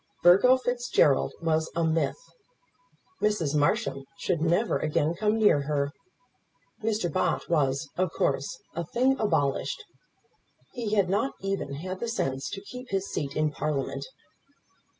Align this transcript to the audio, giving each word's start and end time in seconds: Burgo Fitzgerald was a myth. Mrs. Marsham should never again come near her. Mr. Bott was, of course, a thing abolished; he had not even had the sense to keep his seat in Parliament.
Burgo 0.23 0.57
Fitzgerald 0.57 1.31
was 1.43 1.69
a 1.75 1.83
myth. 1.83 2.17
Mrs. 3.21 3.53
Marsham 3.55 4.03
should 4.17 4.41
never 4.41 4.79
again 4.79 5.13
come 5.13 5.37
near 5.37 5.61
her. 5.67 5.91
Mr. 6.81 7.13
Bott 7.13 7.47
was, 7.47 7.87
of 7.97 8.09
course, 8.11 8.47
a 8.73 8.83
thing 8.83 9.15
abolished; 9.19 9.83
he 10.73 10.95
had 10.95 11.07
not 11.07 11.33
even 11.41 11.75
had 11.75 11.99
the 11.99 12.07
sense 12.09 12.49
to 12.49 12.61
keep 12.65 12.89
his 12.89 13.11
seat 13.11 13.35
in 13.35 13.51
Parliament. 13.51 14.03